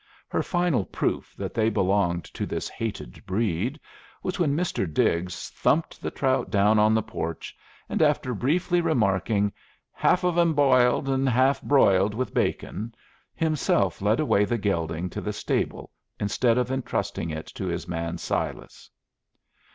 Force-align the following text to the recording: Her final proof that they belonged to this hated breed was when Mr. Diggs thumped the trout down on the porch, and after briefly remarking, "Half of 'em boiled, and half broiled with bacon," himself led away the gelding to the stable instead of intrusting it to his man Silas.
Her 0.29 0.41
final 0.41 0.85
proof 0.85 1.35
that 1.37 1.53
they 1.53 1.69
belonged 1.69 2.23
to 2.33 2.47
this 2.47 2.67
hated 2.67 3.23
breed 3.27 3.79
was 4.23 4.39
when 4.39 4.57
Mr. 4.57 4.91
Diggs 4.91 5.49
thumped 5.51 6.01
the 6.01 6.09
trout 6.09 6.49
down 6.49 6.79
on 6.79 6.95
the 6.95 7.03
porch, 7.03 7.55
and 7.87 8.01
after 8.01 8.33
briefly 8.33 8.81
remarking, 8.81 9.53
"Half 9.91 10.23
of 10.23 10.39
'em 10.39 10.55
boiled, 10.55 11.07
and 11.07 11.29
half 11.29 11.61
broiled 11.61 12.15
with 12.15 12.33
bacon," 12.33 12.95
himself 13.35 14.01
led 14.01 14.19
away 14.19 14.43
the 14.43 14.57
gelding 14.57 15.07
to 15.11 15.21
the 15.21 15.33
stable 15.33 15.91
instead 16.19 16.57
of 16.57 16.71
intrusting 16.71 17.29
it 17.29 17.45
to 17.53 17.67
his 17.67 17.87
man 17.87 18.17
Silas. 18.17 18.89